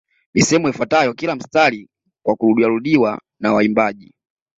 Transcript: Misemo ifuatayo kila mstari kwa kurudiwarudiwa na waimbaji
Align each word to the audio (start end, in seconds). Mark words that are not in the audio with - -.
Misemo 0.33 0.67
ifuatayo 0.69 1.13
kila 1.13 1.35
mstari 1.35 1.89
kwa 2.25 2.35
kurudiwarudiwa 2.35 3.21
na 3.39 3.53
waimbaji 3.53 4.13